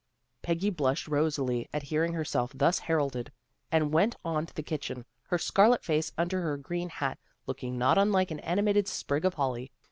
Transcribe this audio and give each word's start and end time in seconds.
Peggy 0.41 0.71
blushed 0.71 1.07
rosily, 1.07 1.69
at 1.71 1.83
hearing 1.83 2.13
herself 2.13 2.51
thus 2.55 2.79
heralded, 2.79 3.31
and 3.71 3.93
went 3.93 4.15
on 4.25 4.47
to 4.47 4.53
the 4.55 4.63
kitchen, 4.63 5.05
her 5.27 5.37
scarlet 5.37 5.83
face 5.83 6.11
under 6.17 6.41
her 6.41 6.57
green 6.57 6.89
hat, 6.89 7.19
looking 7.45 7.77
not 7.77 7.99
unlike 7.99 8.31
an 8.31 8.39
animated 8.39 8.87
sprig 8.87 9.25
of 9.25 9.35
holly. 9.35 9.71